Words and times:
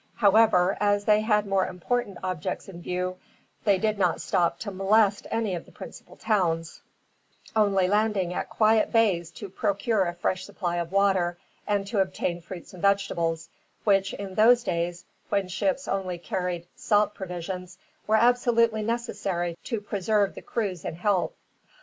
However, 0.15 0.77
as 0.79 1.05
they 1.05 1.21
had 1.21 1.45
more 1.45 1.67
important 1.67 2.17
objects 2.23 2.67
in 2.67 2.81
view, 2.81 3.17
they 3.65 3.77
did 3.77 3.99
not 3.99 4.19
stop 4.19 4.57
to 4.61 4.71
molest 4.71 5.27
any 5.29 5.53
of 5.53 5.65
the 5.65 5.71
principal 5.71 6.15
towns, 6.15 6.81
only 7.55 7.87
landing 7.87 8.33
at 8.33 8.49
quiet 8.49 8.91
bays 8.91 9.29
to 9.33 9.47
procure 9.47 10.05
a 10.07 10.15
fresh 10.15 10.43
supply 10.43 10.77
of 10.77 10.91
water, 10.91 11.37
and 11.67 11.85
to 11.85 11.99
obtain 11.99 12.41
fruit 12.41 12.73
and 12.73 12.81
vegetables, 12.81 13.47
which 13.83 14.15
in 14.15 14.33
those 14.33 14.63
days, 14.63 15.05
when 15.29 15.47
ships 15.47 15.87
only 15.87 16.17
carried 16.17 16.65
salt 16.75 17.13
provisions, 17.13 17.77
were 18.07 18.15
absolutely 18.15 18.81
necessary 18.81 19.55
to 19.65 19.79
preserve 19.79 20.33
the 20.33 20.41
crews 20.41 20.83
in 20.83 20.95
health. 20.95 21.35